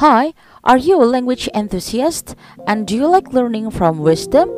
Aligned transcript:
Hi, 0.00 0.34
are 0.62 0.76
you 0.76 1.02
a 1.02 1.08
language 1.08 1.48
enthusiast 1.54 2.34
and 2.66 2.86
do 2.86 2.94
you 2.94 3.06
like 3.06 3.32
learning 3.32 3.70
from 3.70 4.00
wisdom? 4.00 4.50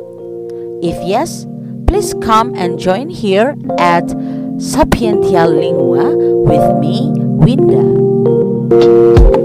If 0.83 0.99
yes, 1.07 1.47
please 1.87 2.13
come 2.21 2.53
and 2.55 2.77
join 2.77 3.07
here 3.07 3.55
at 3.77 4.03
Sapientia 4.59 5.47
Lingua 5.47 6.11
with 6.43 6.75
me, 6.83 7.13
Winda. 7.15 9.38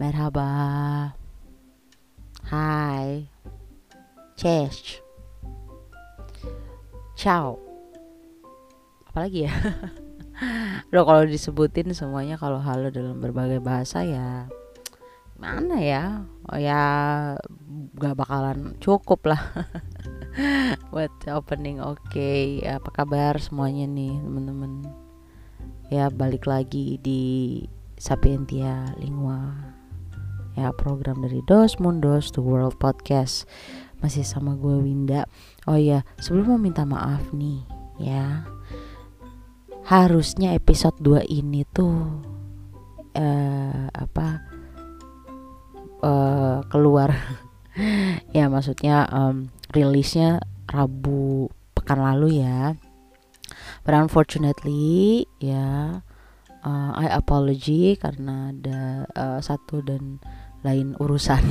Merhaba, 0.00 0.48
hai, 2.48 3.28
cześć, 4.40 5.04
ciao. 7.12 7.60
Apalagi 9.04 9.44
ya? 9.44 9.52
Udah 10.88 11.04
kalau 11.04 11.28
disebutin 11.28 11.92
semuanya 11.92 12.40
kalau 12.40 12.64
halo 12.64 12.88
dalam 12.88 13.20
berbagai 13.20 13.60
bahasa 13.60 14.00
ya 14.00 14.48
mana 15.36 15.76
ya? 15.76 16.24
Oh 16.48 16.56
ya 16.56 16.80
gak 18.00 18.16
bakalan 18.16 18.80
cukup 18.80 19.36
lah. 19.36 19.42
buat 20.94 21.12
opening 21.28 21.82
oke 21.82 22.00
okay. 22.08 22.62
apa 22.64 22.88
kabar 22.94 23.36
semuanya 23.42 23.84
nih 23.90 24.14
teman-teman 24.22 24.86
ya 25.90 26.06
balik 26.06 26.46
lagi 26.46 27.02
di 27.02 27.62
Sapientia 27.98 28.94
Lingua 29.02 29.69
ya 30.58 30.74
program 30.74 31.22
dari 31.22 31.42
Dos 31.46 31.78
Mundos 31.78 32.34
The 32.34 32.42
World 32.42 32.78
Podcast. 32.80 33.46
Masih 34.00 34.24
sama 34.24 34.56
gue 34.56 34.80
Winda. 34.80 35.28
Oh 35.68 35.76
ya 35.76 36.02
sebelum 36.18 36.56
mau 36.56 36.60
minta 36.60 36.88
maaf 36.88 37.30
nih 37.36 37.62
ya. 38.00 38.48
Harusnya 39.86 40.54
episode 40.54 40.96
2 41.02 41.26
ini 41.28 41.66
tuh 41.68 42.24
uh, 43.14 43.86
apa 43.92 44.26
uh, 46.02 46.58
keluar. 46.68 47.12
Ya 48.34 48.50
maksudnya 48.50 49.08
um, 49.08 49.48
rilisnya 49.72 50.42
Rabu 50.68 51.48
pekan 51.72 52.02
lalu 52.02 52.44
ya. 52.44 52.76
But 53.86 53.96
unfortunately 53.96 55.24
ya 55.40 56.02
uh, 56.64 56.92
I 56.96 57.08
apology 57.12 57.96
karena 57.96 58.52
ada 58.52 59.08
uh, 59.14 59.40
satu 59.40 59.84
dan 59.84 60.20
lain 60.64 60.96
urusan. 61.00 61.42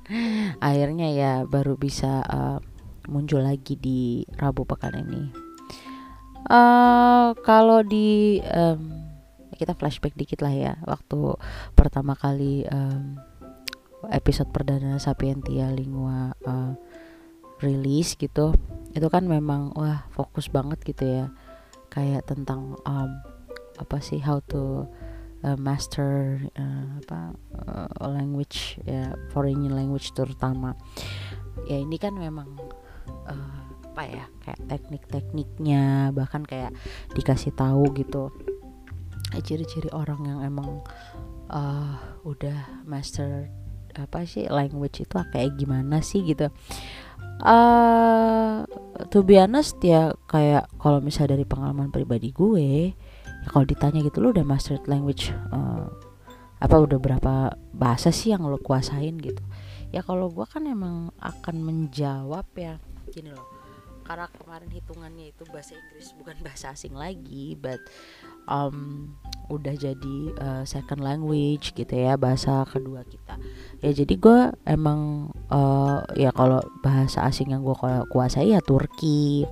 Akhirnya 0.66 1.08
ya 1.12 1.32
baru 1.44 1.74
bisa 1.76 2.22
uh, 2.24 2.58
muncul 3.10 3.42
lagi 3.42 3.76
di 3.78 4.22
Rabu 4.38 4.64
pekan 4.64 4.96
ini. 4.96 5.22
Uh, 6.46 7.34
kalau 7.42 7.82
di 7.82 8.38
um, 8.46 9.06
kita 9.58 9.74
flashback 9.74 10.14
dikit 10.14 10.46
lah 10.46 10.54
ya 10.54 10.72
waktu 10.86 11.34
pertama 11.74 12.14
kali 12.14 12.62
um, 12.70 13.18
episode 14.14 14.52
perdana 14.54 15.00
Sapientia 15.02 15.72
Lingua 15.74 16.36
uh, 16.46 16.76
rilis 17.58 18.14
gitu 18.14 18.52
itu 18.92 19.08
kan 19.08 19.24
memang 19.24 19.72
wah 19.74 20.06
fokus 20.12 20.52
banget 20.52 20.78
gitu 20.84 21.04
ya 21.08 21.26
kayak 21.88 22.28
tentang 22.28 22.76
um, 22.84 23.10
apa 23.76 24.00
sih 24.00 24.20
how 24.20 24.40
to 24.48 24.88
uh, 25.44 25.58
master 25.58 26.40
uh, 26.56 26.98
apa 27.04 27.36
uh, 27.66 28.08
language 28.08 28.80
ya 28.88 29.12
foreign 29.30 29.68
language 29.68 30.12
terutama. 30.16 30.74
Ya 31.68 31.80
ini 31.80 31.96
kan 31.96 32.16
memang 32.16 32.56
uh, 33.28 33.60
apa 33.96 34.02
ya 34.04 34.24
kayak 34.44 34.60
teknik-tekniknya 34.68 36.12
bahkan 36.12 36.44
kayak 36.44 36.72
dikasih 37.16 37.52
tahu 37.56 37.92
gitu. 37.96 38.28
Ciri-ciri 39.36 39.92
orang 39.92 40.24
yang 40.24 40.40
emang 40.44 40.80
uh, 41.52 41.96
udah 42.24 42.84
master 42.84 43.50
apa 43.96 44.28
sih 44.28 44.44
language 44.52 45.08
itu 45.08 45.16
kayak 45.32 45.56
gimana 45.56 46.04
sih 46.04 46.20
gitu. 46.24 46.52
Uh, 47.36 48.64
to 49.12 49.20
be 49.20 49.36
honest 49.36 49.76
ya 49.84 50.16
kayak 50.24 50.72
kalau 50.80 51.04
misalnya 51.04 51.36
dari 51.36 51.44
pengalaman 51.44 51.92
pribadi 51.92 52.32
gue 52.32 52.96
kalau 53.48 53.64
ditanya 53.64 54.02
gitu 54.02 54.18
lu 54.20 54.34
udah 54.34 54.44
mastered 54.44 54.84
language 54.90 55.30
uh, 55.54 55.88
apa 56.56 56.76
udah 56.76 56.98
berapa 56.98 57.34
bahasa 57.76 58.08
sih 58.08 58.32
yang 58.32 58.48
lo 58.48 58.56
kuasain 58.56 59.20
gitu? 59.20 59.44
Ya 59.92 60.00
kalau 60.00 60.32
gue 60.32 60.44
kan 60.48 60.64
emang 60.64 61.12
akan 61.20 61.56
menjawab 61.62 62.48
ya 62.56 62.80
gini 63.12 63.30
loh 63.32 63.55
karena 64.06 64.30
kemarin 64.30 64.70
hitungannya 64.70 65.34
itu 65.34 65.42
bahasa 65.50 65.74
Inggris 65.74 66.14
bukan 66.14 66.36
bahasa 66.46 66.70
asing 66.70 66.94
lagi 66.94 67.58
but 67.58 67.82
um, 68.46 69.10
udah 69.46 69.74
jadi 69.78 70.18
uh, 70.42 70.62
second 70.66 71.02
language 71.02 71.74
gitu 71.74 71.90
ya 71.90 72.18
bahasa 72.18 72.66
kedua 72.66 73.06
kita. 73.06 73.38
Ya 73.82 73.90
jadi 73.94 74.14
gue 74.18 74.40
emang 74.66 75.30
uh, 75.50 76.02
ya 76.18 76.34
kalau 76.34 76.62
bahasa 76.82 77.26
asing 77.26 77.54
yang 77.54 77.62
gue 77.62 77.74
kuasai 78.10 78.54
ya 78.54 78.62
Turki. 78.62 79.46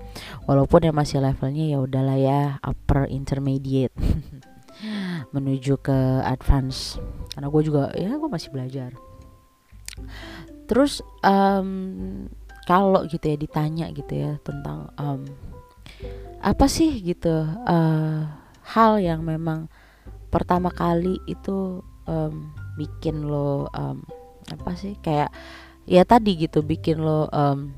Walaupun 0.51 0.87
ya 0.87 0.93
masih 0.95 1.23
levelnya 1.23 1.67
ya 1.67 1.79
udahlah 1.79 2.19
ya 2.19 2.41
upper 2.63 3.07
intermediate 3.07 3.95
menuju 5.35 5.79
ke 5.79 5.99
advance. 6.27 6.99
Karena 7.35 7.47
gue 7.51 7.63
juga 7.63 7.95
ya 7.95 8.19
gue 8.19 8.31
masih 8.31 8.51
belajar. 8.51 8.91
Terus 10.67 11.05
um, 11.23 12.27
kalau 12.65 13.05
gitu 13.05 13.25
ya 13.29 13.37
ditanya 13.37 13.87
gitu 13.93 14.13
ya 14.13 14.41
tentang 14.41 14.89
um, 14.97 15.25
apa 16.41 16.69
sih 16.69 17.01
gitu 17.01 17.45
uh, 17.65 18.21
hal 18.65 18.93
yang 19.01 19.25
memang 19.25 19.69
pertama 20.33 20.73
kali 20.73 21.21
itu 21.29 21.85
um, 22.09 22.53
bikin 22.77 23.25
lo 23.29 23.69
um, 23.73 24.05
apa 24.49 24.77
sih 24.77 24.97
kayak 25.01 25.33
ya 25.89 26.05
tadi 26.05 26.37
gitu 26.41 26.65
bikin 26.65 27.01
lo 27.01 27.29
um, 27.33 27.73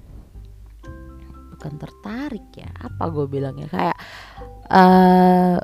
bukan 1.55 1.73
tertarik 1.79 2.47
ya 2.55 2.71
apa 2.79 3.05
gue 3.11 3.27
bilangnya 3.27 3.69
kayak 3.71 3.99
uh, 4.71 5.59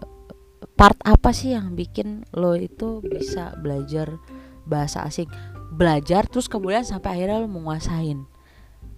part 0.75 0.99
apa 1.07 1.31
sih 1.31 1.55
yang 1.55 1.79
bikin 1.79 2.27
lo 2.35 2.59
itu 2.59 3.03
bisa 3.07 3.55
belajar 3.61 4.19
bahasa 4.67 5.07
asing? 5.07 5.31
Belajar 5.73 6.29
terus 6.29 6.51
kemudian 6.51 6.85
sampai 6.85 7.19
akhirnya 7.19 7.43
lo 7.43 7.49
menguasain 7.49 8.32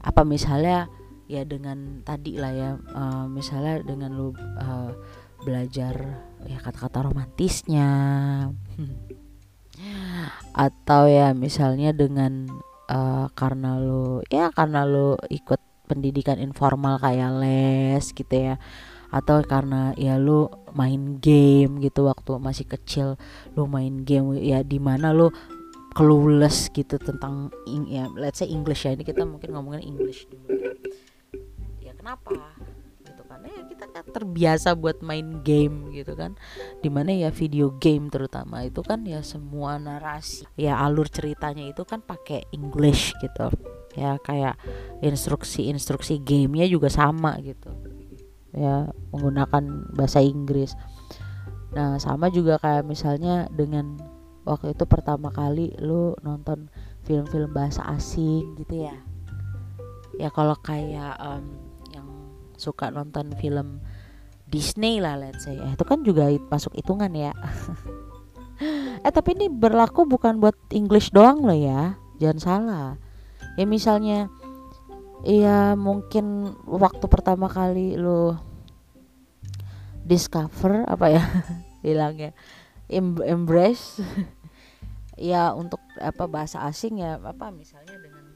apa 0.05 0.21
misalnya 0.23 0.93
ya 1.25 1.43
dengan 1.49 2.05
tadi 2.05 2.37
lah 2.37 2.53
ya 2.53 2.71
uh, 2.77 3.25
misalnya 3.25 3.81
dengan 3.81 4.13
lu 4.13 4.37
uh, 4.37 4.93
belajar 5.45 5.95
ya 6.45 6.59
kata-kata 6.61 7.09
romantisnya. 7.09 7.89
Atau 10.55 11.11
ya 11.11 11.35
misalnya 11.37 11.91
dengan 11.93 12.49
uh, 12.89 13.27
karena 13.37 13.81
lu 13.81 14.25
ya 14.29 14.49
karena 14.53 14.89
lu 14.89 15.17
ikut 15.29 15.61
pendidikan 15.85 16.41
informal 16.41 17.01
kayak 17.01 17.41
les 17.41 18.05
gitu 18.13 18.35
ya. 18.35 18.57
Atau 19.15 19.45
karena 19.47 19.95
ya 19.95 20.19
lu 20.19 20.51
main 20.75 21.23
game 21.23 21.79
gitu 21.79 22.11
waktu 22.11 22.35
masih 22.43 22.67
kecil 22.67 23.09
lu 23.55 23.71
main 23.71 24.03
game 24.03 24.43
ya 24.43 24.67
di 24.67 24.83
mana 24.83 25.15
lu 25.15 25.31
clueless 25.95 26.69
gitu 26.75 26.99
tentang 26.99 27.55
ya 27.87 28.11
let's 28.19 28.43
say 28.43 28.51
English 28.51 28.85
ya. 28.85 28.93
Ini 28.93 29.07
kita 29.07 29.23
mungkin 29.23 29.55
ngomongin 29.55 29.95
English 29.95 30.27
dulu. 30.27 30.75
Ya 31.79 31.95
kenapa? 31.95 32.59
Gitu 33.07 33.23
karena 33.25 33.47
ya 33.47 33.63
kita 33.71 33.87
kan 33.95 34.05
terbiasa 34.11 34.75
buat 34.75 35.01
main 35.01 35.41
game 35.47 35.95
gitu 35.95 36.19
kan. 36.19 36.35
Di 36.83 36.91
mana 36.91 37.15
ya 37.15 37.31
video 37.31 37.71
game 37.79 38.11
terutama 38.11 38.67
itu 38.67 38.83
kan 38.83 39.07
ya 39.07 39.23
semua 39.23 39.79
narasi 39.79 40.45
ya 40.59 40.83
alur 40.83 41.07
ceritanya 41.07 41.63
itu 41.63 41.87
kan 41.87 42.03
pakai 42.03 42.43
English 42.51 43.15
gitu. 43.23 43.55
Ya 43.95 44.19
kayak 44.19 44.59
instruksi-instruksi 44.99 46.19
gamenya 46.27 46.67
juga 46.67 46.91
sama 46.91 47.39
gitu. 47.39 47.71
Ya 48.51 48.91
menggunakan 49.15 49.95
bahasa 49.95 50.19
Inggris. 50.19 50.75
Nah 51.75 52.03
sama 52.03 52.31
juga 52.31 52.59
kayak 52.59 52.83
misalnya 52.83 53.47
dengan 53.55 54.14
waktu 54.45 54.77
itu 54.77 54.85
pertama 54.85 55.33
kali 55.33 55.73
lu 55.81 56.17
nonton 56.21 56.69
film-film 57.05 57.51
bahasa 57.53 57.85
asing 57.93 58.57
gitu 58.61 58.89
ya? 58.89 58.97
Ya 60.21 60.29
kalau 60.31 60.55
kayak 60.61 61.19
um, 61.19 61.45
yang 61.91 62.07
suka 62.55 62.93
nonton 62.93 63.35
film 63.41 63.83
Disney 64.49 65.03
lah 65.03 65.19
let's 65.19 65.45
say. 65.45 65.57
Eh, 65.59 65.73
itu 65.75 65.85
kan 65.85 66.05
juga 66.07 66.31
masuk 66.49 66.77
hitungan 66.77 67.11
ya. 67.13 67.33
Eh 69.05 69.13
tapi 69.13 69.37
ini 69.37 69.51
berlaku 69.53 70.09
bukan 70.09 70.41
buat 70.41 70.57
English 70.73 71.13
doang 71.13 71.45
loh 71.45 71.59
ya. 71.59 71.99
Jangan 72.23 72.39
salah. 72.41 72.89
Ya 73.59 73.69
misalnya 73.69 74.33
ya 75.27 75.77
mungkin 75.77 76.57
waktu 76.65 77.05
pertama 77.11 77.51
kali 77.51 78.01
lu 78.01 78.33
discover 80.05 80.85
apa 80.85 81.07
ya 81.09 81.25
bilangnya 81.85 82.37
em 82.89 83.17
embrace. 83.25 84.01
Ya 85.15 85.55
untuk 85.55 85.79
apa 86.03 86.27
bahasa 86.27 86.67
asing 86.67 86.99
ya 86.99 87.23
apa 87.23 87.55
misalnya 87.55 87.95
dengan 88.03 88.35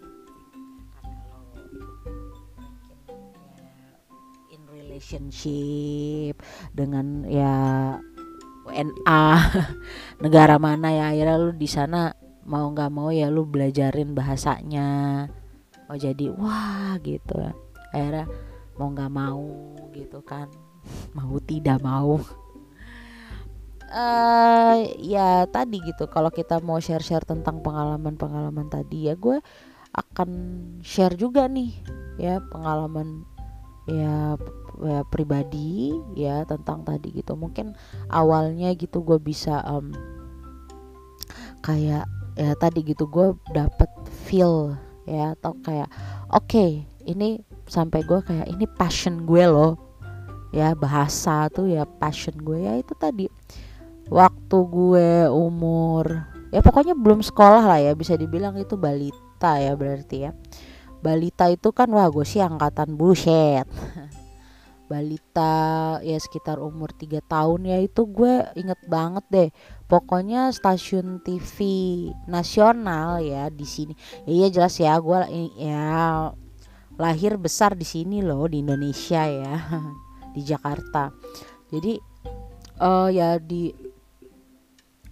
in 4.55 4.63
relationship 4.71 6.39
dengan 6.71 7.27
ya 7.27 7.59
WNA 8.63 9.27
negara 10.23 10.63
mana 10.63 10.95
ya 10.95 11.11
akhirnya 11.11 11.35
lu 11.35 11.51
di 11.59 11.67
sana 11.67 12.15
mau 12.49 12.73
nggak 12.73 12.91
mau 12.93 13.13
ya 13.13 13.29
lu 13.29 13.45
belajarin 13.45 14.17
bahasanya. 14.17 15.27
Oh 15.89 15.97
jadi 15.97 16.33
wah 16.33 16.97
gitu. 17.05 17.37
Akhirnya 17.93 18.29
mau 18.77 18.89
nggak 18.93 19.13
mau 19.13 19.45
gitu 19.93 20.21
kan. 20.25 20.49
Mau 21.17 21.37
tidak 21.45 21.85
mau 21.85 22.17
uh, 23.93 24.77
ya 25.01 25.45
tadi 25.49 25.81
gitu 25.83 26.09
kalau 26.09 26.29
kita 26.29 26.61
mau 26.61 26.79
share-share 26.79 27.25
tentang 27.25 27.61
pengalaman-pengalaman 27.65 28.69
tadi 28.69 29.09
ya 29.09 29.15
gue 29.17 29.41
akan 29.97 30.31
share 30.85 31.17
juga 31.17 31.49
nih 31.49 31.73
ya 32.21 32.39
pengalaman 32.53 33.25
ya, 33.89 34.37
ya 34.85 35.01
pribadi 35.09 35.97
ya 36.15 36.45
tentang 36.45 36.85
tadi 36.85 37.11
gitu. 37.17 37.35
Mungkin 37.35 37.73
awalnya 38.13 38.77
gitu 38.77 39.01
gue 39.03 39.17
bisa 39.17 39.65
um, 39.65 39.91
kayak 41.65 42.05
ya 42.39 42.55
tadi 42.55 42.87
gitu 42.87 43.11
gue 43.11 43.35
dapet 43.51 43.91
feel 44.29 44.77
ya 45.09 45.35
atau 45.35 45.57
kayak 45.65 45.91
oke 46.31 46.47
okay, 46.47 46.85
ini 47.09 47.43
sampai 47.67 48.05
gue 48.05 48.21
kayak 48.23 48.47
ini 48.53 48.69
passion 48.77 49.25
gue 49.25 49.45
loh. 49.49 49.75
Ya 50.49 50.73
bahasa 50.73 51.53
tuh 51.53 51.69
ya 51.69 51.85
passion 51.85 52.33
gue 52.41 52.65
ya 52.65 52.81
itu 52.81 52.97
tadi 52.97 53.29
waktu 54.09 54.57
gue 54.69 55.11
umur 55.29 56.25
ya 56.49 56.65
pokoknya 56.65 56.97
belum 56.97 57.21
sekolah 57.21 57.65
lah 57.65 57.79
ya 57.81 57.93
bisa 57.93 58.17
dibilang 58.17 58.57
itu 58.57 58.75
balita 58.75 59.61
ya 59.61 59.77
berarti 59.77 60.17
ya. 60.29 60.33
Balita 60.99 61.47
itu 61.47 61.71
kan 61.71 61.87
wah 61.95 62.11
gue 62.11 62.27
sih 62.27 62.43
angkatan 62.43 62.99
buset. 62.99 63.69
Balita 64.91 66.01
ya 66.01 66.17
sekitar 66.19 66.59
umur 66.59 66.91
3 66.97 67.23
tahun 67.23 67.61
ya 67.69 67.79
itu 67.79 68.03
gue 68.09 68.51
inget 68.59 68.81
banget 68.91 69.25
deh. 69.31 69.49
Pokoknya 69.87 70.51
stasiun 70.51 71.23
TV 71.23 71.57
nasional 72.27 73.23
ya 73.23 73.47
di 73.53 73.63
sini. 73.69 73.95
Ya, 74.27 74.33
iya 74.33 74.47
jelas 74.51 74.75
ya 74.81 74.99
gue 74.99 75.19
ya 75.61 75.85
lahir 76.99 77.39
besar 77.39 77.79
di 77.79 77.87
sini 77.87 78.19
loh 78.27 78.51
di 78.51 78.59
Indonesia 78.59 79.23
ya 79.23 79.55
di 80.35 80.43
Jakarta. 80.43 81.15
Jadi 81.71 81.95
uh, 82.83 83.07
ya 83.13 83.39
di 83.39 83.71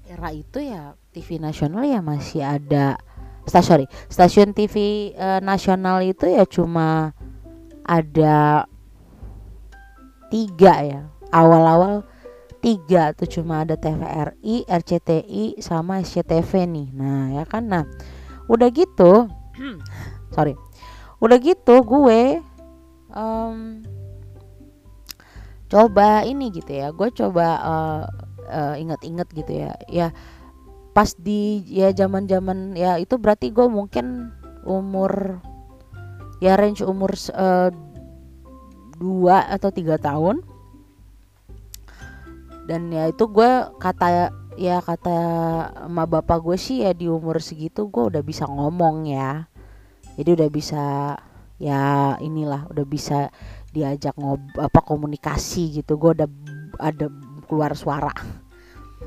era 0.06 0.30
itu 0.30 0.62
ya 0.62 0.94
TV 1.10 1.42
nasional 1.42 1.82
ya 1.84 2.00
masih 2.00 2.42
ada. 2.42 2.98
Stasiun 3.46 3.86
stasiun 4.10 4.50
TV 4.50 4.74
uh, 5.14 5.38
eh, 5.38 5.40
nasional 5.42 6.02
itu 6.02 6.26
ya 6.26 6.42
cuma 6.46 7.14
ada 7.86 8.66
tiga 10.30 10.74
ya. 10.82 11.02
Awal-awal 11.30 12.02
tiga 12.58 13.14
tuh 13.14 13.30
cuma 13.30 13.62
ada 13.62 13.78
TVRI, 13.78 14.66
RCTI 14.66 15.62
sama 15.62 16.02
SCTV 16.02 16.66
nih. 16.66 16.88
Nah 16.90 17.38
ya 17.38 17.44
kan? 17.46 17.70
Nah 17.70 17.86
udah 18.46 18.70
gitu 18.70 19.26
sorry 20.34 20.54
udah 21.18 21.38
gitu 21.42 21.82
gue 21.82 22.38
um, 23.10 23.82
coba 25.66 26.22
ini 26.22 26.52
gitu 26.54 26.70
ya. 26.70 26.92
Gue 26.94 27.10
coba 27.10 27.46
uh, 27.58 28.04
uh, 28.46 28.74
inget-inget 28.78 29.28
gitu 29.34 29.52
ya. 29.52 29.72
Ya 29.90 30.08
pas 30.96 31.12
di 31.12 31.60
ya 31.68 31.92
zaman 31.92 32.24
zaman 32.24 32.72
ya 32.72 32.96
itu 32.96 33.20
berarti 33.20 33.52
gue 33.52 33.68
mungkin 33.68 34.32
umur 34.64 35.44
ya 36.40 36.56
range 36.56 36.80
umur 36.80 37.12
uh, 37.36 37.68
dua 38.96 39.44
atau 39.52 39.68
tiga 39.70 40.00
tahun. 40.00 40.40
Dan 42.66 42.90
ya 42.90 43.06
itu 43.06 43.30
gue 43.30 43.50
kata 43.78 44.34
ya 44.56 44.80
kata 44.80 45.18
sama 45.86 46.08
bapak 46.08 46.42
gue 46.42 46.56
sih 46.58 46.82
ya 46.82 46.96
di 46.96 47.06
umur 47.06 47.38
segitu 47.38 47.86
gue 47.86 48.10
udah 48.10 48.22
bisa 48.24 48.48
ngomong 48.48 49.06
ya. 49.06 49.46
Jadi 50.16 50.32
udah 50.32 50.48
bisa 50.48 50.84
ya 51.60 52.16
inilah 52.24 52.68
udah 52.72 52.84
bisa 52.88 53.28
diajak 53.70 54.16
ngob 54.16 54.40
apa 54.56 54.80
komunikasi 54.80 55.78
gitu. 55.78 56.00
Gue 56.00 56.16
udah 56.16 56.28
ada 56.80 57.06
keluar 57.46 57.72
suara. 57.78 58.12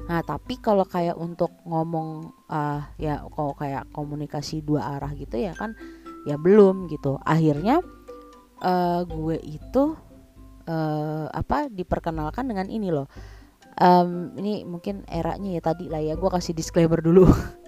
Nah 0.10 0.22
tapi 0.26 0.58
kalau 0.58 0.86
kayak 0.86 1.18
untuk 1.20 1.54
ngomong 1.66 2.34
uh, 2.50 2.82
ya 2.98 3.22
kalau 3.30 3.54
kayak 3.54 3.90
komunikasi 3.94 4.66
dua 4.66 4.98
arah 4.98 5.12
gitu 5.14 5.38
ya 5.38 5.54
kan 5.54 5.78
ya 6.26 6.36
belum 6.40 6.90
gitu. 6.90 7.20
Akhirnya 7.22 7.84
uh, 8.64 9.02
gue 9.06 9.38
itu 9.44 9.96
uh, 10.68 11.26
apa 11.30 11.70
diperkenalkan 11.70 12.48
dengan 12.48 12.68
ini 12.68 12.90
loh. 12.90 13.08
Um, 13.80 14.36
ini 14.36 14.68
mungkin 14.68 15.08
eranya 15.08 15.56
ya 15.56 15.62
tadi 15.64 15.88
lah 15.88 16.04
ya 16.04 16.20
gue 16.20 16.30
kasih 16.30 16.52
disclaimer 16.52 17.00
dulu. 17.00 17.30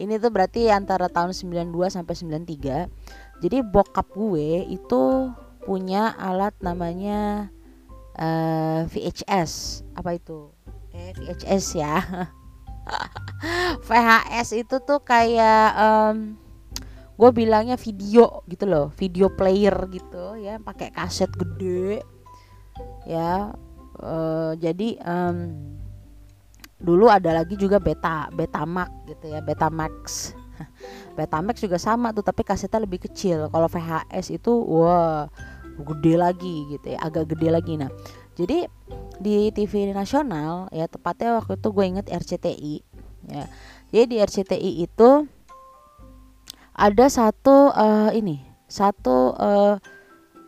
Ini 0.00 0.16
tuh 0.16 0.32
berarti 0.32 0.72
antara 0.72 1.12
tahun 1.12 1.36
92 1.36 1.92
sampai 1.92 2.14
93 2.16 2.88
jadi 3.40 3.64
bokap 3.64 4.12
gue 4.12 4.68
itu 4.68 5.32
punya 5.64 6.12
alat 6.16 6.52
namanya 6.60 7.48
uh, 8.18 8.22
eh, 8.22 8.80
VHS 8.88 9.84
apa 9.94 10.16
itu? 10.16 10.50
Eh 10.90 11.14
VHS 11.14 11.64
ya. 11.78 12.00
VHS 13.86 14.48
itu 14.58 14.76
tuh 14.82 15.00
kayak 15.04 15.68
um, 15.78 16.34
gue 17.20 17.30
bilangnya 17.30 17.76
video 17.76 18.42
gitu 18.48 18.64
loh. 18.66 18.90
Video 18.96 19.30
player 19.30 19.74
gitu 19.92 20.40
ya 20.40 20.58
pakai 20.58 20.90
kaset 20.90 21.30
gede 21.36 22.02
ya. 23.06 23.54
Uh, 24.00 24.56
jadi 24.56 24.96
um, 25.04 25.52
dulu 26.80 27.12
ada 27.12 27.36
lagi 27.36 27.52
juga 27.60 27.76
beta 27.76 28.32
betamax 28.32 28.90
gitu 29.06 29.26
ya 29.30 29.44
betamax. 29.44 30.32
Betamax 31.16 31.60
juga 31.64 31.80
sama 31.80 32.12
tuh 32.12 32.20
tapi 32.20 32.44
kasetnya 32.44 32.84
lebih 32.84 33.08
kecil. 33.08 33.48
Kalau 33.48 33.68
VHS 33.68 34.28
itu 34.28 34.52
wah 34.52 35.28
gede 35.84 36.14
lagi 36.16 36.68
gitu 36.72 36.86
ya 36.94 36.98
agak 37.02 37.32
gede 37.34 37.48
lagi. 37.52 37.74
Nah 37.76 37.90
jadi 38.38 38.66
di 39.20 39.52
TV 39.52 39.92
nasional 39.92 40.72
ya 40.72 40.88
tepatnya 40.88 41.36
waktu 41.36 41.60
itu 41.60 41.68
gue 41.70 41.84
inget 41.84 42.06
RCTI 42.08 42.74
ya. 43.28 43.44
Jadi 43.90 44.04
di 44.06 44.16
RCTI 44.22 44.70
itu 44.86 45.10
ada 46.80 47.06
satu 47.12 47.74
uh, 47.74 48.08
ini 48.16 48.40
satu 48.70 49.34
uh, 49.34 49.76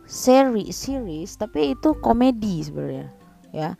seri 0.07 0.71
series 0.73 1.37
tapi 1.37 1.77
itu 1.77 1.93
komedi 1.99 2.63
sebenarnya 2.65 3.07
ya 3.53 3.77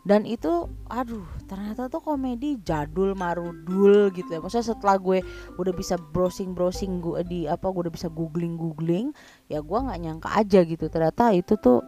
dan 0.00 0.24
itu 0.24 0.64
aduh 0.88 1.28
ternyata 1.44 1.92
tuh 1.92 2.00
komedi 2.00 2.56
jadul 2.64 3.12
marudul 3.12 4.08
gitu 4.16 4.32
ya. 4.32 4.40
Maksudnya 4.40 4.72
setelah 4.72 4.96
gue 4.96 5.20
udah 5.60 5.72
bisa 5.76 6.00
browsing 6.00 6.56
browsing 6.56 7.04
gue 7.04 7.20
di 7.28 7.40
apa 7.44 7.68
gue 7.68 7.88
udah 7.88 7.92
bisa 7.92 8.08
googling 8.08 8.56
googling 8.56 9.12
ya 9.52 9.60
gue 9.60 9.78
nggak 9.78 10.00
nyangka 10.00 10.28
aja 10.32 10.64
gitu. 10.64 10.88
Ternyata 10.88 11.36
itu 11.36 11.52
tuh 11.60 11.84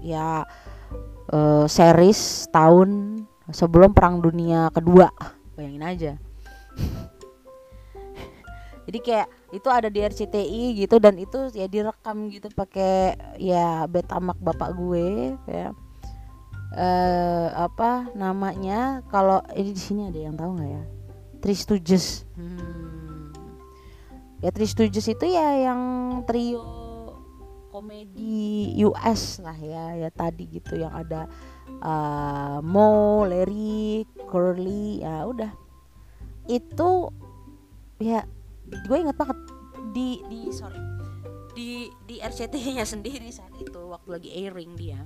ya 0.00 0.48
uh, 1.28 1.66
series 1.68 2.48
tahun 2.48 3.20
sebelum 3.52 3.92
perang 3.92 4.24
dunia 4.24 4.72
kedua. 4.72 5.12
Bayangin 5.52 5.84
aja. 5.84 6.12
Jadi 8.88 8.98
kayak 8.98 9.28
itu 9.52 9.68
ada 9.68 9.92
di 9.92 10.00
RCTI 10.00 10.80
gitu 10.80 10.96
dan 10.96 11.20
itu 11.20 11.52
ya 11.52 11.68
direkam 11.68 12.32
gitu 12.32 12.48
pakai 12.56 13.20
ya 13.36 13.84
betamak 13.84 14.40
bapak 14.40 14.72
gue 14.74 15.36
ya 15.44 15.76
eh 16.72 17.48
apa 17.52 18.08
namanya? 18.16 19.04
Kalau 19.12 19.44
ini 19.52 19.76
di 19.76 19.82
sini 19.82 20.08
ada 20.08 20.20
yang 20.20 20.34
tahu 20.36 20.56
nggak 20.56 20.70
ya? 20.72 20.84
Tristujes 21.42 22.22
hmm. 22.38 23.34
ya 24.40 24.50
Tristujes 24.54 25.10
itu 25.10 25.26
ya 25.26 25.68
yang 25.68 25.80
trio 26.22 26.62
komedi 27.74 28.72
US 28.86 29.42
lah 29.42 29.56
ya 29.58 30.00
ya 30.00 30.08
tadi 30.08 30.48
gitu. 30.48 30.80
Yang 30.80 30.94
ada 31.06 31.20
uh, 31.84 32.58
Mo, 32.64 33.28
Larry, 33.28 34.08
Curly 34.28 35.04
ya 35.04 35.28
udah. 35.28 35.52
Itu 36.48 37.12
ya 38.00 38.24
gue 38.64 38.96
inget 38.96 39.16
banget. 39.20 39.36
Di 39.92 40.24
di 40.24 40.48
sorry. 40.48 40.80
Di 41.52 41.92
di 42.08 42.16
RCTI-nya 42.16 42.88
sendiri 42.88 43.28
saat 43.28 43.52
itu 43.60 43.76
waktu 43.92 44.08
lagi 44.08 44.30
airing 44.32 44.72
dia 44.72 45.04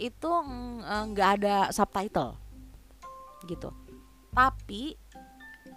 itu 0.00 0.32
eh, 0.80 1.04
nggak 1.12 1.28
uh, 1.28 1.34
ada 1.36 1.56
subtitle 1.70 2.40
gitu. 3.44 3.68
Tapi 4.32 4.96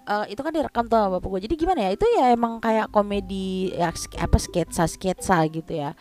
uh, 0.08 0.26
itu 0.32 0.40
kan 0.40 0.54
direkam 0.56 0.88
tuh 0.88 1.20
bapak 1.20 1.28
gue 1.28 1.42
jadi 1.52 1.56
gimana 1.60 1.80
ya? 1.88 1.92
Itu 1.96 2.06
ya 2.16 2.32
emang 2.32 2.64
kayak 2.64 2.92
komedi 2.96 3.76
ya 3.76 3.92
apa 4.20 4.38
sketsa 4.40 4.88
sketsa 4.88 5.44
gitu 5.52 5.76
ya. 5.76 5.92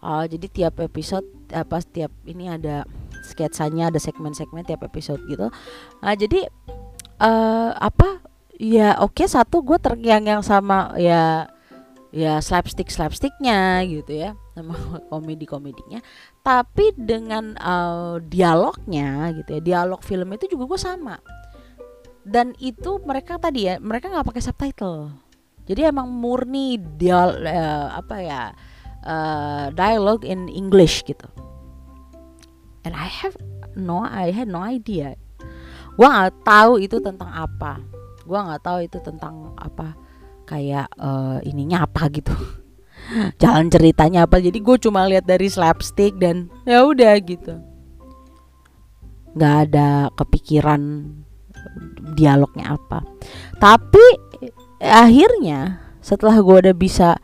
Uh, 0.00 0.24
jadi 0.24 0.46
tiap 0.48 0.80
episode 0.80 1.28
apa 1.52 1.76
setiap 1.84 2.08
ini 2.24 2.48
ada 2.48 2.88
sketsanya 3.20 3.92
ada 3.92 4.00
segmen-segmen 4.00 4.64
tiap 4.64 4.80
episode 4.80 5.20
gitu. 5.28 5.52
Nah 6.00 6.14
jadi 6.16 6.48
uh, 7.20 7.76
apa 7.76 8.24
ya 8.56 8.96
oke 9.00 9.20
okay, 9.20 9.26
satu 9.28 9.60
gue 9.60 9.76
terngiang-ngiang 9.76 10.40
sama 10.40 10.96
ya 10.96 11.52
ya 12.10 12.42
slapstick 12.42 12.90
slapsticknya 12.90 13.84
gitu 13.86 14.12
ya 14.16 14.34
sama 14.60 14.76
komedi 15.12 15.48
komedinya 15.48 16.00
tapi 16.40 16.92
dengan 16.96 17.56
uh, 17.60 18.16
dialognya 18.20 19.32
gitu 19.36 19.58
ya 19.58 19.60
dialog 19.60 20.00
film 20.00 20.32
itu 20.32 20.56
juga 20.56 20.64
gue 20.76 20.80
sama. 20.80 21.16
Dan 22.20 22.52
itu 22.60 23.00
mereka 23.04 23.40
tadi 23.40 23.68
ya 23.68 23.80
mereka 23.80 24.12
nggak 24.12 24.28
pakai 24.28 24.42
subtitle. 24.44 25.12
Jadi 25.64 25.88
emang 25.88 26.08
murni 26.12 26.76
dia 26.76 27.32
uh, 27.32 27.86
apa 27.96 28.16
ya 28.20 28.42
uh, 29.04 29.66
dialogue 29.72 30.24
in 30.24 30.48
English 30.48 31.04
gitu. 31.04 31.28
And 32.84 32.96
I 32.96 33.08
have 33.08 33.36
no 33.76 34.04
I 34.04 34.32
had 34.32 34.48
no 34.48 34.64
idea. 34.64 35.16
Gue 35.96 36.08
nggak 36.08 36.44
tahu 36.44 36.80
itu 36.80 37.00
tentang 37.00 37.28
apa. 37.28 37.80
Gue 38.24 38.38
nggak 38.40 38.62
tahu 38.64 38.78
itu 38.84 38.98
tentang 39.04 39.52
apa. 39.60 39.96
Kayak 40.48 40.90
uh, 40.98 41.38
ininya 41.46 41.86
apa 41.86 42.10
gitu 42.10 42.34
jalan 43.42 43.66
ceritanya 43.68 44.24
apa. 44.26 44.38
Jadi 44.38 44.58
gue 44.60 44.76
cuma 44.80 45.06
lihat 45.06 45.26
dari 45.26 45.46
slapstick 45.50 46.16
dan 46.16 46.50
ya 46.64 46.86
udah 46.86 47.14
gitu. 47.22 47.58
Nggak 49.34 49.54
ada 49.70 50.10
kepikiran 50.14 50.80
dialognya 52.14 52.76
apa. 52.78 53.04
Tapi 53.58 54.04
akhirnya 54.80 55.80
setelah 56.00 56.40
gue 56.40 56.56
udah 56.68 56.76
bisa 56.76 57.20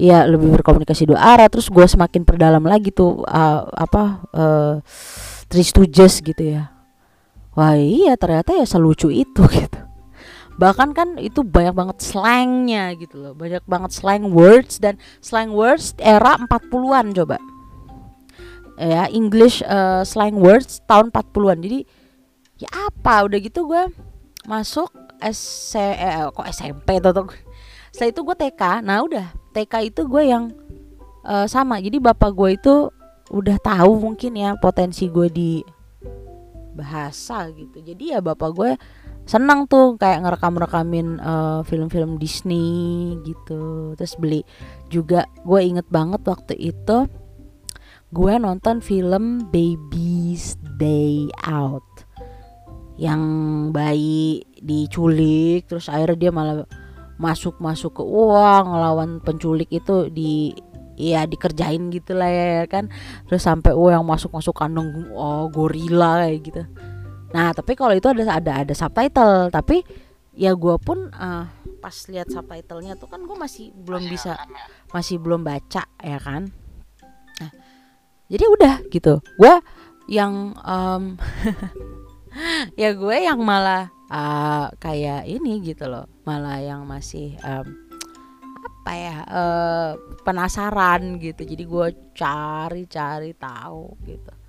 ya 0.00 0.24
lebih 0.24 0.52
berkomunikasi 0.60 1.08
dua 1.08 1.20
arah 1.36 1.48
terus 1.52 1.68
gue 1.68 1.84
semakin 1.84 2.24
perdalam 2.24 2.64
lagi 2.64 2.92
tuh 2.92 3.24
uh, 3.24 3.68
apa 3.72 4.24
uh, 4.32 4.74
Three 5.50 5.66
Stooges 5.66 6.22
gitu 6.22 6.56
ya. 6.56 6.72
Wah 7.56 7.74
iya 7.74 8.14
ternyata 8.14 8.54
ya 8.54 8.64
selucu 8.68 9.10
itu 9.10 9.42
gitu 9.58 9.79
bahkan 10.60 10.92
kan 10.92 11.16
itu 11.16 11.40
banyak 11.40 11.72
banget 11.72 12.04
slangnya 12.04 12.92
gitu 13.00 13.16
loh. 13.16 13.32
Banyak 13.32 13.64
banget 13.64 13.96
slang 13.96 14.28
words 14.28 14.76
dan 14.76 15.00
slang 15.24 15.56
words 15.56 15.96
era 15.96 16.36
40-an 16.36 17.16
coba. 17.16 17.40
Ya 18.76 19.08
English 19.08 19.64
uh, 19.64 20.04
slang 20.04 20.36
words 20.36 20.84
tahun 20.84 21.08
40-an 21.08 21.64
jadi 21.64 21.78
ya 22.60 22.68
apa? 22.92 23.24
Udah 23.24 23.40
gitu 23.40 23.64
gue 23.64 23.88
masuk 24.44 24.92
S 25.20 25.72
eh, 25.76 26.28
kok 26.28 26.48
SMP 26.48 27.00
tuh 27.00 27.28
setelah 27.92 28.10
itu 28.12 28.20
gue 28.20 28.36
TK 28.36 28.62
nah 28.84 29.00
udah. 29.00 29.32
TK 29.56 29.74
itu 29.88 30.04
gue 30.04 30.22
yang 30.28 30.52
uh, 31.24 31.48
sama. 31.48 31.80
Jadi 31.80 31.96
bapak 31.98 32.30
gue 32.36 32.50
itu 32.60 32.74
udah 33.32 33.56
tahu 33.64 33.96
mungkin 33.96 34.36
ya 34.36 34.52
potensi 34.60 35.08
gue 35.08 35.28
di 35.32 35.64
bahasa 36.76 37.48
gitu. 37.50 37.80
Jadi 37.80 38.12
ya 38.12 38.20
bapak 38.20 38.50
gue 38.52 38.70
senang 39.30 39.70
tuh 39.70 39.94
kayak 39.94 40.26
ngerekam 40.26 40.58
rekamin 40.58 41.08
uh, 41.22 41.62
film-film 41.62 42.18
Disney 42.18 43.14
gitu. 43.22 43.94
Terus 43.94 44.18
beli. 44.18 44.42
Juga 44.90 45.30
gue 45.46 45.60
inget 45.62 45.86
banget 45.86 46.26
waktu 46.26 46.58
itu 46.58 47.06
gue 48.10 48.32
nonton 48.42 48.82
film 48.82 49.46
Baby's 49.54 50.58
Day 50.82 51.30
Out. 51.46 51.86
Yang 52.98 53.22
bayi 53.70 54.42
diculik 54.58 55.70
terus 55.70 55.86
akhirnya 55.86 56.18
dia 56.18 56.32
malah 56.34 56.66
masuk 57.14 57.62
masuk 57.62 58.02
ke 58.02 58.04
uang 58.04 58.64
ngelawan 58.66 59.10
penculik 59.22 59.70
itu 59.70 60.10
di 60.10 60.50
ya 60.98 61.22
dikerjain 61.24 61.86
gitu 61.94 62.18
lah 62.18 62.26
ya 62.26 62.66
kan. 62.66 62.90
Terus 63.30 63.46
sampai 63.46 63.78
oh 63.78 63.94
yang 63.94 64.02
masuk 64.02 64.34
masuk 64.34 64.58
kandang 64.58 65.06
oh 65.14 65.46
gorila 65.54 66.26
kayak 66.26 66.42
gitu 66.42 66.62
nah 67.30 67.54
tapi 67.54 67.78
kalau 67.78 67.94
itu 67.94 68.10
ada 68.10 68.42
ada 68.42 68.52
ada 68.66 68.74
subtitle 68.74 69.54
tapi 69.54 69.86
ya 70.34 70.54
gue 70.54 70.76
pun 70.80 71.10
uh, 71.10 71.44
pas 71.84 71.96
lihat 72.08 72.30
subtitlenya 72.30 72.94
tuh 72.96 73.10
kan 73.10 73.20
gue 73.24 73.36
masih 73.36 73.74
belum 73.74 74.06
masih 74.06 74.12
bisa 74.14 74.32
ya? 74.36 74.46
masih 74.94 75.16
belum 75.18 75.42
baca 75.42 75.82
ya 76.00 76.18
kan? 76.20 76.48
Nah, 77.40 77.52
jadi 78.30 78.44
udah 78.46 78.74
gitu. 78.88 79.20
Gue 79.36 79.54
yang 80.08 80.56
um, 80.60 81.20
ya 82.80 82.94
gue 82.94 83.16
yang 83.20 83.40
malah 83.42 83.90
uh, 84.08 84.72
kayak 84.78 85.26
ini 85.26 85.60
gitu 85.60 85.90
loh. 85.90 86.06
Malah 86.24 86.62
yang 86.62 86.86
masih 86.86 87.34
um, 87.42 87.66
apa 88.80 88.92
ya 88.96 89.16
uh, 89.28 89.90
penasaran 90.24 91.20
gitu. 91.20 91.42
Jadi 91.44 91.64
gue 91.68 91.86
cari-cari 92.16 93.36
tahu 93.36 93.98
gitu 94.08 94.39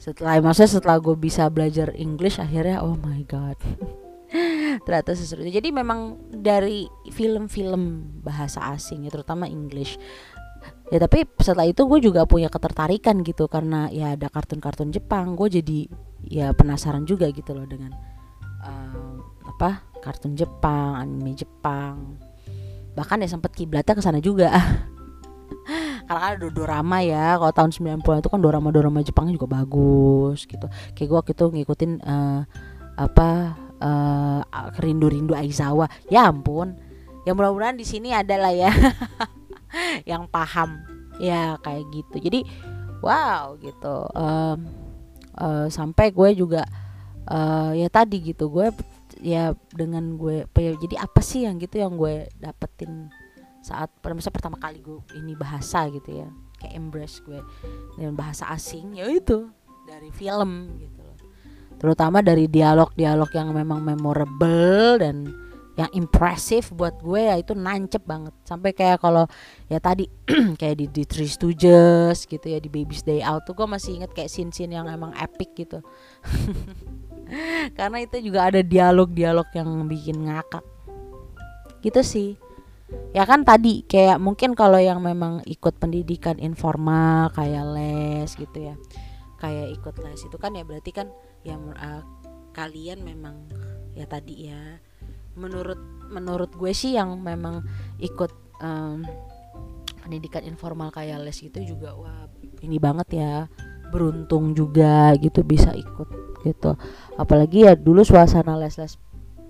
setelah 0.00 0.40
maksudnya 0.40 0.80
setelah 0.80 0.96
gue 0.96 1.12
bisa 1.12 1.44
belajar 1.52 1.92
English 1.92 2.40
akhirnya 2.40 2.80
oh 2.80 2.96
my 2.96 3.20
god 3.28 3.60
ternyata 4.88 5.12
sesuatu 5.12 5.44
jadi 5.44 5.68
memang 5.68 6.16
dari 6.32 6.88
film-film 7.12 8.16
bahasa 8.24 8.64
asing 8.72 9.04
ya 9.04 9.12
terutama 9.12 9.44
English 9.44 10.00
ya 10.88 10.96
tapi 10.96 11.28
setelah 11.36 11.68
itu 11.68 11.84
gue 11.84 12.00
juga 12.00 12.24
punya 12.24 12.48
ketertarikan 12.48 13.20
gitu 13.20 13.44
karena 13.46 13.92
ya 13.92 14.16
ada 14.16 14.32
kartun-kartun 14.32 14.88
Jepang 14.88 15.36
gue 15.36 15.60
jadi 15.60 15.78
ya 16.24 16.56
penasaran 16.56 17.04
juga 17.04 17.28
gitu 17.28 17.52
loh 17.52 17.68
dengan 17.68 17.92
uh, 18.64 19.16
apa 19.44 19.90
kartun 20.00 20.34
Jepang, 20.34 20.96
anime 20.96 21.36
Jepang. 21.36 22.16
Bahkan 22.96 23.22
ya 23.22 23.28
sempet 23.28 23.52
kiblatnya 23.54 23.94
ke 23.94 24.02
sana 24.02 24.18
juga. 24.18 24.50
Karena 26.10 26.34
ada 26.34 26.50
dorama 26.50 26.98
ya. 27.06 27.38
Kalau 27.38 27.54
tahun 27.54 27.70
90 28.02 28.02
itu 28.02 28.28
kan 28.34 28.40
dorama-dorama 28.42 28.98
Jepangnya 29.06 29.38
juga 29.38 29.46
bagus 29.46 30.42
gitu. 30.42 30.66
Kayak 30.98 31.06
gue 31.06 31.18
waktu 31.22 31.32
itu 31.38 31.46
ngikutin 31.54 31.92
uh, 32.02 32.42
apa 32.98 33.28
uh, 33.78 34.42
rindu-rindu 34.82 35.38
Aizawa. 35.38 35.86
Ya 36.10 36.26
ampun. 36.26 36.74
Ya 37.22 37.30
mudah-mudahan 37.30 37.78
di 37.78 37.86
sini 37.86 38.10
ada 38.10 38.34
lah 38.34 38.50
ya 38.50 38.74
yang 40.10 40.26
paham 40.26 40.82
ya 41.22 41.54
kayak 41.62 41.86
gitu. 41.94 42.18
Jadi 42.18 42.42
wow 43.06 43.54
gitu. 43.62 44.10
Um, 44.10 44.66
uh, 45.38 45.70
sampai 45.70 46.10
gue 46.10 46.34
juga 46.34 46.66
uh, 47.30 47.70
ya 47.70 47.86
tadi 47.86 48.18
gitu 48.18 48.50
gue 48.50 48.74
ya 49.22 49.54
dengan 49.70 50.18
gue 50.18 50.42
ya, 50.58 50.74
jadi 50.74 51.06
apa 51.06 51.22
sih 51.22 51.46
yang 51.46 51.62
gitu 51.62 51.78
yang 51.78 51.94
gue 51.94 52.26
dapetin 52.40 53.14
saat 53.60 53.92
masa 54.00 54.32
pertama 54.32 54.56
kali 54.56 54.80
gue 54.80 55.00
ini 55.20 55.36
bahasa 55.36 55.84
gitu 55.92 56.24
ya. 56.24 56.28
Kayak 56.60 56.74
embrace 56.76 57.20
gue 57.24 57.40
dengan 57.96 58.16
bahasa 58.16 58.48
asing 58.52 58.96
ya 58.96 59.08
itu. 59.08 59.48
Dari 59.84 60.08
film 60.12 60.80
gitu 60.80 61.00
loh. 61.04 61.16
Terutama 61.80 62.20
dari 62.20 62.48
dialog-dialog 62.48 63.30
yang 63.32 63.48
memang 63.56 63.80
memorable 63.80 65.00
dan 65.00 65.28
yang 65.78 65.88
impresif 65.96 66.68
buat 66.76 67.00
gue 67.00 67.20
ya 67.32 67.40
itu 67.40 67.56
nancep 67.56 68.04
banget. 68.04 68.36
Sampai 68.44 68.76
kayak 68.76 69.00
kalau 69.00 69.24
ya 69.68 69.80
tadi 69.80 70.04
kayak 70.60 70.76
di, 70.76 70.86
di 70.92 71.02
Three 71.08 71.28
Stooges 71.28 72.28
gitu 72.28 72.44
ya 72.44 72.60
di 72.60 72.68
Baby's 72.68 73.00
Day 73.00 73.24
Out 73.24 73.48
tuh 73.48 73.56
gue 73.56 73.64
masih 73.64 74.00
inget 74.00 74.12
kayak 74.12 74.28
scene-scene 74.28 74.76
yang 74.76 74.88
emang 74.88 75.16
epic 75.16 75.56
gitu. 75.56 75.80
Karena 77.78 78.04
itu 78.04 78.20
juga 78.20 78.52
ada 78.52 78.60
dialog-dialog 78.60 79.48
yang 79.56 79.68
bikin 79.88 80.28
ngakak. 80.28 80.64
Gitu 81.80 82.00
sih 82.04 82.49
ya 83.10 83.26
kan 83.26 83.42
tadi 83.42 83.82
kayak 83.86 84.18
mungkin 84.22 84.54
kalau 84.54 84.78
yang 84.78 85.02
memang 85.02 85.42
ikut 85.46 85.78
pendidikan 85.78 86.38
informal 86.38 87.30
kayak 87.34 87.64
les 87.74 88.30
gitu 88.34 88.58
ya. 88.72 88.74
Kayak 89.40 89.72
ikut 89.80 89.94
les 90.04 90.20
itu 90.20 90.36
kan 90.36 90.52
ya 90.52 90.62
berarti 90.66 90.92
kan 90.92 91.08
yang 91.42 91.72
uh, 91.74 92.04
kalian 92.52 93.00
memang 93.06 93.48
ya 93.96 94.04
tadi 94.04 94.52
ya 94.52 94.78
menurut 95.38 95.78
menurut 96.10 96.50
gue 96.52 96.74
sih 96.74 96.98
yang 96.98 97.22
memang 97.22 97.62
ikut 98.02 98.30
um, 98.60 99.06
pendidikan 100.02 100.42
informal 100.44 100.90
kayak 100.90 101.22
les 101.22 101.38
gitu 101.38 101.62
juga 101.62 101.94
wah 101.94 102.26
ini 102.60 102.76
banget 102.76 103.08
ya 103.16 103.34
beruntung 103.90 104.54
juga 104.54 105.14
gitu 105.18 105.42
bisa 105.42 105.74
ikut 105.74 106.08
gitu. 106.46 106.78
Apalagi 107.18 107.68
ya 107.68 107.74
dulu 107.74 108.06
suasana 108.06 108.56
les-les 108.56 108.96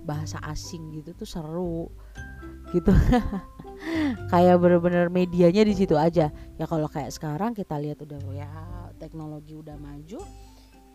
bahasa 0.01 0.41
asing 0.49 0.97
gitu 0.97 1.13
tuh 1.13 1.29
seru 1.29 1.93
gitu. 2.73 2.93
Kayak 4.33 4.61
bener-bener 4.61 5.09
medianya 5.09 5.65
di 5.65 5.73
situ 5.73 5.97
aja. 5.97 6.29
Ya 6.31 6.65
kalau 6.69 6.85
kayak 6.85 7.17
sekarang 7.17 7.57
kita 7.57 7.81
lihat 7.81 8.05
udah 8.05 8.21
ya 8.37 8.51
teknologi 9.01 9.57
udah 9.57 9.81
maju 9.81 10.21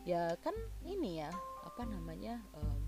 ya 0.05 0.37
kan 0.45 0.53
ini 0.85 1.25
ya 1.25 1.33
apa 1.65 1.81
namanya 1.89 2.37
um, 2.53 2.79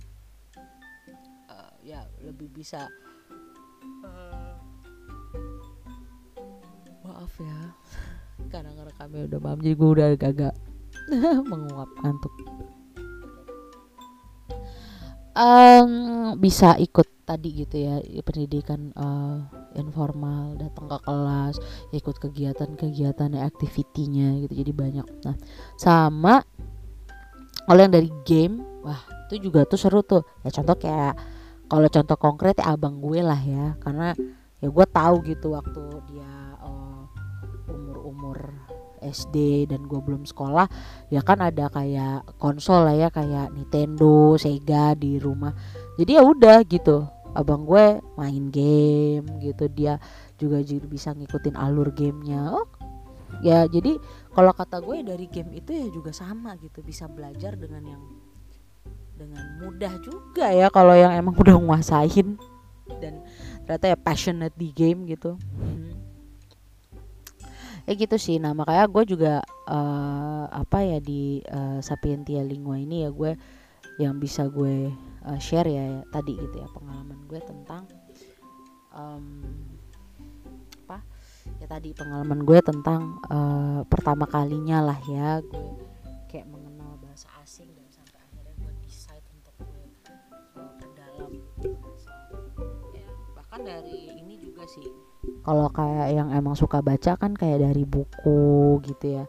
uh, 1.49 1.73
ya 1.81 2.05
lebih 2.21 2.45
bisa 2.53 2.85
uh, 4.05 4.53
maaf 7.01 7.33
ya 7.41 7.59
karena 8.53 8.69
ngerekamnya 8.77 9.33
udah 9.33 9.39
malam 9.41 9.59
jadi 9.65 9.73
gue 9.73 9.89
udah 9.97 10.07
agak 10.13 10.53
menguap 11.49 11.89
ngantuk. 12.05 12.33
Um, 15.37 16.33
bisa 16.41 16.77
ikut 16.81 17.16
tadi 17.27 17.51
gitu 17.51 17.75
ya 17.75 17.99
pendidikan 18.23 18.95
uh, 18.95 19.43
informal 19.75 20.55
datang 20.55 20.87
ke 20.87 20.97
kelas 21.03 21.59
ikut 21.91 22.15
kegiatan-kegiatan 22.23 23.35
aktivitinya 23.35 24.47
gitu 24.47 24.63
jadi 24.63 24.71
banyak. 24.71 25.07
Nah 25.27 25.35
sama 25.75 26.47
kalau 27.67 27.83
yang 27.83 27.91
dari 27.91 28.07
game 28.23 28.63
wah 28.79 29.03
itu 29.27 29.51
juga 29.51 29.67
tuh 29.67 29.75
seru 29.75 29.99
tuh. 30.07 30.23
Ya 30.47 30.55
contoh 30.55 30.79
kayak 30.79 31.19
kalau 31.67 31.91
contoh 31.91 32.15
konkret 32.15 32.55
ya 32.63 32.71
abang 32.71 33.03
gue 33.03 33.19
lah 33.19 33.39
ya 33.43 33.75
karena 33.83 34.15
ya 34.63 34.71
gue 34.71 34.85
tahu 34.87 35.15
gitu 35.27 35.51
waktu 35.51 35.83
dia 36.07 36.31
uh, 36.63 37.03
umur 37.67 37.97
umur 38.07 38.37
SD 39.03 39.67
dan 39.67 39.83
gue 39.85 39.99
belum 39.99 40.23
sekolah 40.23 40.65
ya 41.13 41.21
kan 41.21 41.43
ada 41.43 41.69
kayak 41.69 42.23
konsol 42.39 42.87
lah 42.87 42.95
ya 42.95 43.11
kayak 43.11 43.51
Nintendo 43.51 44.39
Sega 44.39 44.95
di 44.95 45.19
rumah. 45.19 45.51
Jadi 45.99 46.11
ya 46.15 46.23
udah 46.23 46.63
gitu 46.63 47.16
abang 47.35 47.67
gue 47.67 47.99
main 48.15 48.45
game 48.51 49.27
gitu 49.43 49.67
dia 49.67 49.99
juga 50.39 50.61
bisa 50.87 51.11
ngikutin 51.11 51.55
alur 51.57 51.91
gamenya. 51.91 52.53
Oh 52.53 52.67
ya 53.43 53.67
jadi 53.67 53.99
kalau 54.31 54.55
kata 54.55 54.79
gue 54.81 55.03
dari 55.03 55.27
game 55.27 55.59
itu 55.59 55.75
ya 55.75 55.87
juga 55.91 56.15
sama 56.15 56.55
gitu 56.57 56.79
bisa 56.81 57.05
belajar 57.11 57.59
dengan 57.59 57.83
yang 57.83 58.03
dengan 59.17 59.43
mudah 59.65 59.93
juga 59.99 60.53
ya 60.53 60.69
kalau 60.69 60.93
yang 60.93 61.11
emang 61.11 61.33
udah 61.35 61.57
nguasain 61.57 62.37
dan 63.01 63.19
ternyata 63.65 63.85
ya 63.91 63.97
passionate 63.99 64.55
di 64.55 64.71
game 64.71 65.09
gitu. 65.09 65.35
Ya 67.87 67.95
gitu 67.95 68.19
sih 68.19 68.35
nah 68.35 68.51
makanya 68.51 68.83
gue 68.91 69.03
juga 69.15 69.33
uh, 69.63 70.45
apa 70.51 70.83
ya 70.83 70.99
di 70.99 71.39
uh, 71.47 71.79
Sapientia 71.79 72.43
Lingua 72.43 72.75
ini 72.75 73.07
ya 73.07 73.09
gue 73.15 73.39
yang 73.97 74.21
bisa 74.21 74.45
gue 74.45 74.93
uh, 75.25 75.39
share 75.41 75.65
ya, 75.65 75.83
ya 75.99 76.01
tadi 76.13 76.37
gitu 76.37 76.55
ya 76.61 76.67
pengalaman 76.69 77.19
gue 77.25 77.41
tentang 77.41 77.83
um, 78.93 79.25
apa 80.85 81.01
ya 81.57 81.65
tadi 81.65 81.89
pengalaman 81.97 82.45
gue 82.45 82.59
tentang 82.61 83.17
uh, 83.27 83.81
pertama 83.89 84.29
kalinya 84.29 84.85
lah 84.93 84.99
ya 85.09 85.41
gue 85.41 85.65
kayak 86.29 86.45
mengenal 86.45 86.99
bahasa 87.01 87.25
asing 87.41 87.73
dan 87.73 87.89
sampai 87.89 88.21
akhirnya 88.21 88.53
gue 88.61 88.71
decide 88.85 89.25
untuk 89.33 89.55
gue 89.65 89.83
uh, 90.61 90.71
ke 90.77 90.87
dalam. 90.93 91.31
Ya, 92.93 93.07
bahkan 93.33 93.61
dari 93.65 94.13
ini 94.13 94.37
juga 94.37 94.67
sih. 94.69 94.85
Kalau 95.41 95.67
kayak 95.73 96.13
yang 96.13 96.29
emang 96.29 96.53
suka 96.53 96.85
baca 96.85 97.17
kan 97.17 97.33
kayak 97.33 97.65
dari 97.65 97.83
buku 97.83 98.77
gitu 98.85 99.23
ya 99.23 99.25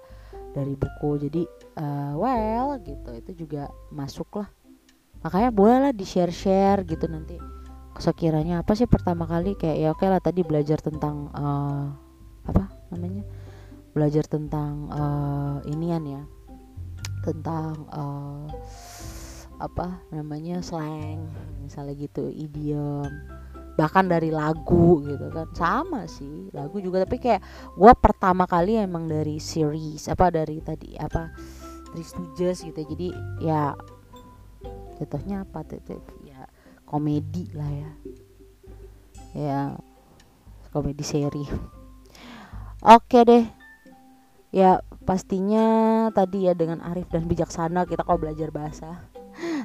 dari 0.59 0.75
buku. 0.75 1.31
Jadi 1.31 1.43
uh, 1.79 2.19
well 2.19 2.75
gitu. 2.83 3.11
Itu 3.15 3.47
juga 3.47 3.71
masuk 3.95 4.43
lah 4.43 4.51
makanya 5.23 5.51
boleh 5.51 5.79
lah 5.83 5.93
di 5.95 6.07
share 6.07 6.31
share 6.31 6.87
gitu 6.87 7.11
nanti. 7.11 7.39
Sekiranya 7.99 8.63
apa 8.63 8.79
sih 8.79 8.87
pertama 8.87 9.27
kali 9.27 9.59
kayak 9.59 9.77
ya 9.79 9.89
oke 9.91 10.07
lah 10.07 10.23
tadi 10.23 10.47
belajar 10.47 10.79
tentang 10.79 11.31
uh, 11.35 11.91
apa 12.47 12.71
namanya? 12.95 13.27
Belajar 13.91 14.25
tentang 14.31 14.87
uh, 14.95 15.59
inian 15.67 16.07
ya. 16.07 16.23
Tentang 17.27 17.75
uh, 17.91 18.47
apa 19.59 19.99
namanya? 20.15 20.63
Slang 20.63 21.27
misalnya 21.67 21.99
gitu 21.99 22.31
idiom 22.31 23.38
bahkan 23.79 24.11
dari 24.11 24.35
lagu 24.35 24.99
gitu 25.07 25.31
kan. 25.31 25.47
Sama 25.55 26.11
sih 26.11 26.51
lagu 26.51 26.83
juga 26.83 27.07
tapi 27.07 27.23
kayak 27.23 27.41
gue 27.79 27.93
pertama 28.03 28.51
kali 28.51 28.83
emang 28.83 29.07
dari 29.07 29.39
series 29.39 30.11
apa 30.11 30.35
dari 30.35 30.59
tadi 30.59 30.99
apa 30.99 31.31
Three 31.95 32.03
Stooges 32.03 32.67
gitu. 32.67 32.83
Jadi 32.83 33.15
ya 33.39 33.79
jatuhnya 34.99 35.47
apa 35.47 35.63
tuh 35.63 36.03
ya 36.27 36.43
komedi 36.83 37.47
lah 37.55 37.71
ya. 37.71 37.91
Ya 39.39 39.61
komedi 40.75 41.07
seri. 41.07 41.47
Oke 42.83 43.23
deh. 43.23 43.47
Ya 44.51 44.83
pastinya 45.07 46.09
tadi 46.11 46.51
ya 46.51 46.57
dengan 46.57 46.83
arif 46.83 47.07
dan 47.15 47.29
bijaksana 47.29 47.85
kita 47.87 48.03
kok 48.03 48.21
belajar 48.21 48.49
bahasa 48.49 49.07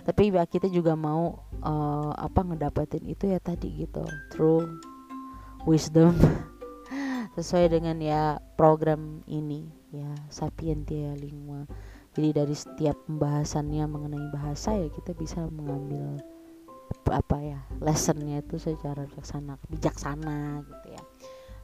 tapi 0.04 0.36
ya 0.36 0.44
kita 0.44 0.68
juga 0.68 1.00
mau 1.00 1.48
uh, 1.64 2.12
apa 2.12 2.44
ngedapetin 2.44 3.08
itu 3.08 3.32
ya 3.32 3.40
tadi 3.40 3.88
gitu. 3.88 4.04
True 4.36 4.68
wisdom. 5.64 6.12
Sesuai 7.40 7.72
dengan 7.72 7.98
ya 8.04 8.38
program 8.60 9.24
ini 9.26 9.66
ya 9.96 10.12
sapientia 10.28 11.16
lingua. 11.16 11.64
Jadi 12.14 12.30
dari 12.30 12.54
setiap 12.54 13.00
pembahasannya 13.10 13.90
mengenai 13.90 14.28
bahasa 14.30 14.76
ya 14.78 14.92
kita 14.92 15.18
bisa 15.18 15.48
mengambil 15.50 16.22
apa 17.10 17.42
ya 17.42 17.60
lessonnya 17.82 18.46
itu 18.46 18.62
secara 18.62 19.08
bijaksana 19.10 19.58
bijaksana 19.72 20.62
gitu 20.68 20.88
ya. 20.94 21.04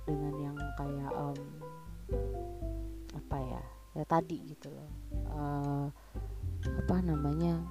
Dengan 0.07 0.33
yang 0.41 0.57
kayak 0.79 1.11
um, 1.13 1.39
apa 3.13 3.37
ya 3.37 3.61
ya 3.99 4.03
tadi 4.07 4.41
gitu 4.47 4.71
loh. 4.73 4.89
Uh, 5.29 5.85
apa 6.65 6.97
namanya 7.03 7.61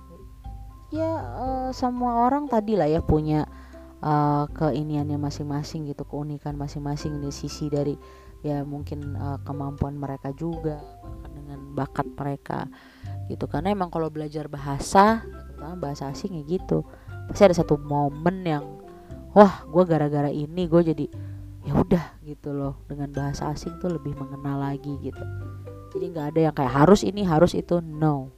ya 0.88 1.10
uh, 1.36 1.70
semua 1.76 2.24
orang 2.24 2.48
tadi 2.48 2.72
lah 2.76 2.88
ya 2.88 3.04
punya 3.04 3.44
uh, 4.00 4.48
keiniannya 4.48 5.20
masing-masing 5.20 5.88
gitu 5.90 6.08
keunikan 6.08 6.56
masing-masing 6.56 7.20
di 7.20 7.28
sisi 7.28 7.68
dari 7.68 7.94
ya 8.40 8.62
mungkin 8.62 9.18
uh, 9.18 9.42
kemampuan 9.42 9.98
mereka 9.98 10.30
juga 10.32 10.78
dengan 11.34 11.74
bakat 11.74 12.06
mereka 12.14 12.70
gitu. 13.26 13.44
Karena 13.50 13.74
emang 13.74 13.90
kalau 13.92 14.08
belajar 14.08 14.46
bahasa 14.46 15.22
terutama 15.52 15.90
bahasa 15.90 16.08
asing 16.08 16.38
ya 16.38 16.42
gitu 16.46 16.86
pasti 17.28 17.44
ada 17.44 17.56
satu 17.56 17.76
momen 17.76 18.46
yang 18.46 18.64
wah 19.36 19.66
gue 19.68 19.84
gara-gara 19.84 20.32
ini 20.32 20.64
gue 20.64 20.82
jadi 20.94 21.06
ya 21.66 21.72
udah 21.76 22.04
gitu 22.24 22.54
loh. 22.54 22.80
Dengan 22.88 23.12
bahasa 23.12 23.50
asing 23.52 23.76
tuh 23.82 23.92
lebih 23.92 24.16
mengenal 24.16 24.62
lagi 24.62 24.96
gitu. 25.02 25.20
Jadi 25.92 26.04
nggak 26.14 26.26
ada 26.32 26.40
yang 26.48 26.54
kayak 26.54 26.72
harus 26.72 27.04
ini 27.04 27.26
harus 27.26 27.52
itu. 27.52 27.82
No 27.82 28.37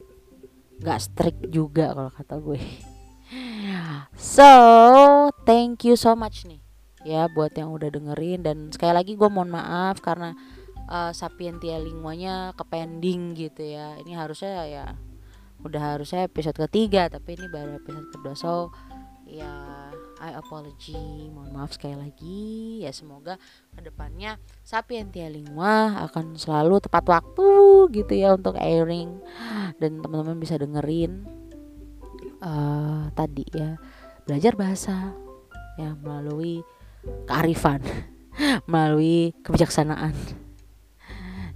nggak 0.81 0.99
strict 1.01 1.41
juga 1.53 1.93
kalau 1.93 2.11
kata 2.13 2.37
gue. 2.41 2.61
So 4.17 4.51
thank 5.47 5.87
you 5.87 5.95
so 5.95 6.19
much 6.19 6.43
nih 6.49 6.61
ya 7.07 7.31
buat 7.33 7.55
yang 7.55 7.71
udah 7.73 7.89
dengerin. 7.93 8.45
Dan 8.45 8.57
sekali 8.75 8.93
lagi 8.97 9.13
gue 9.15 9.29
mohon 9.31 9.53
maaf 9.53 10.03
karena 10.03 10.35
uh, 10.91 11.13
sapientia 11.15 11.79
linguanya 11.79 12.53
ke 12.57 12.65
pending 12.67 13.37
gitu 13.37 13.63
ya. 13.65 13.97
Ini 14.01 14.13
harusnya 14.17 14.67
ya 14.67 14.85
udah 15.61 15.97
harusnya 15.97 16.25
episode 16.25 16.57
ketiga 16.57 17.13
tapi 17.13 17.37
ini 17.37 17.47
baru 17.49 17.81
episode 17.81 18.09
kedua. 18.13 18.35
So 18.35 18.73
ya 19.29 19.53
I 20.21 20.37
apology. 20.37 21.33
Mohon 21.33 21.51
maaf 21.57 21.73
sekali 21.73 21.97
lagi. 21.97 22.41
Ya 22.85 22.93
semoga 22.93 23.41
ke 23.73 23.81
depannya 23.81 24.37
sapientia 24.61 25.33
lingua 25.33 26.05
akan 26.13 26.37
selalu 26.37 26.85
tepat 26.85 27.09
waktu 27.09 27.49
gitu 27.97 28.13
ya 28.13 28.37
untuk 28.37 28.61
airing. 28.61 29.17
Dan 29.81 30.05
teman-teman 30.05 30.37
bisa 30.37 30.61
dengerin 30.61 31.25
uh, 32.45 33.09
tadi 33.17 33.49
ya 33.49 33.81
belajar 34.29 34.53
bahasa 34.55 35.17
ya 35.81 35.97
melalui 35.97 36.61
kearifan 37.25 37.81
melalui 38.71 39.33
kebijaksanaan. 39.41 40.13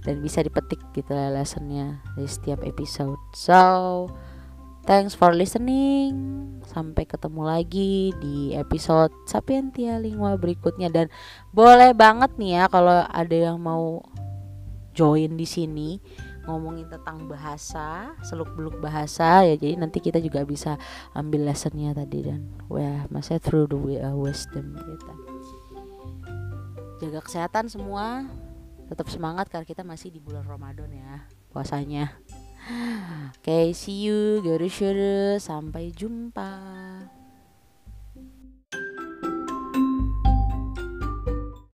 Dan 0.05 0.21
bisa 0.21 0.41
dipetik 0.41 0.81
gitu 0.93 1.13
lessonnya 1.13 2.01
di 2.17 2.25
setiap 2.25 2.65
episode. 2.65 3.21
So 3.33 4.09
thanks 4.85 5.17
for 5.17 5.33
listening. 5.33 6.13
Sampai 6.65 7.05
ketemu 7.05 7.41
lagi 7.45 8.13
di 8.21 8.53
episode 8.53 9.11
Sapientia 9.25 9.97
Lingua 9.99 10.37
berikutnya. 10.37 10.89
Dan 10.93 11.11
boleh 11.53 11.91
banget 11.91 12.33
nih 12.37 12.61
ya 12.61 12.63
kalau 12.69 13.05
ada 13.05 13.35
yang 13.35 13.61
mau 13.61 14.01
join 14.95 15.35
di 15.35 15.43
sini 15.43 15.99
ngomongin 16.45 16.85
tentang 16.87 17.25
bahasa 17.25 18.13
seluk 18.21 18.53
beluk 18.53 18.77
bahasa 18.77 19.41
ya 19.41 19.57
jadi 19.57 19.81
nanti 19.81 19.97
kita 19.97 20.21
juga 20.21 20.45
bisa 20.45 20.77
ambil 21.17 21.49
lessonnya 21.49 21.97
tadi 21.97 22.21
dan 22.21 22.45
wah 22.69 23.09
masih 23.09 23.41
through 23.41 23.65
the 23.65 23.97
uh, 23.97 24.13
wisdom 24.13 24.77
gitu 24.77 25.09
jaga 26.99 27.19
kesehatan 27.21 27.67
semua. 27.67 28.27
Tetap 28.85 29.09
semangat 29.09 29.49
karena 29.49 29.65
kita 29.65 29.81
masih 29.81 30.13
di 30.13 30.21
bulan 30.21 30.45
Ramadan 30.45 30.89
ya 30.93 31.25
puasanya. 31.49 32.13
Oke, 32.65 33.45
okay, 33.45 33.65
see 33.77 34.09
you, 34.09 34.41
Sampai 35.37 35.93
jumpa. 35.93 37.14